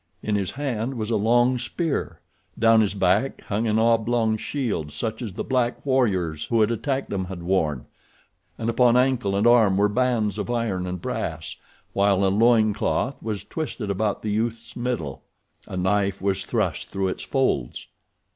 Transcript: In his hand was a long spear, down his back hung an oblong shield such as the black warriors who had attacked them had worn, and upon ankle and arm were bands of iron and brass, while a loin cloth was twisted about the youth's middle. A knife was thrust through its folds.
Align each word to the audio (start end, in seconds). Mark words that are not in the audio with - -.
In 0.23 0.33
his 0.33 0.49
hand 0.49 0.95
was 0.95 1.11
a 1.11 1.15
long 1.15 1.59
spear, 1.59 2.21
down 2.57 2.81
his 2.81 2.95
back 2.95 3.39
hung 3.41 3.67
an 3.67 3.77
oblong 3.77 4.35
shield 4.35 4.91
such 4.91 5.21
as 5.21 5.33
the 5.33 5.43
black 5.43 5.85
warriors 5.85 6.45
who 6.45 6.59
had 6.61 6.71
attacked 6.71 7.11
them 7.11 7.25
had 7.25 7.43
worn, 7.43 7.85
and 8.57 8.67
upon 8.67 8.97
ankle 8.97 9.35
and 9.35 9.45
arm 9.45 9.77
were 9.77 9.87
bands 9.87 10.39
of 10.39 10.49
iron 10.49 10.87
and 10.87 11.03
brass, 11.03 11.55
while 11.93 12.25
a 12.25 12.33
loin 12.33 12.73
cloth 12.73 13.21
was 13.21 13.43
twisted 13.43 13.91
about 13.91 14.23
the 14.23 14.31
youth's 14.31 14.75
middle. 14.75 15.21
A 15.67 15.77
knife 15.77 16.19
was 16.19 16.47
thrust 16.47 16.87
through 16.87 17.09
its 17.09 17.21
folds. 17.23 17.85